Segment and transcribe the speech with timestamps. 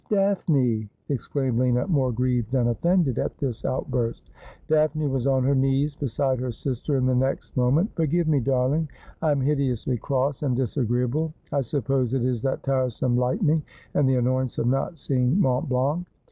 [0.09, 4.31] 'Daphne!' exclaimed Lina, more grieved than offended at this outburst.
[4.67, 8.89] Daphne was on her knees beside her sister in the next moment.' Forgive me, darling,
[9.21, 11.33] I am hideously cross and disagreeable.
[11.51, 13.61] I suppose it is that tiresome lightning
[13.93, 16.07] and the annoyance of not seeing Mont Blanc.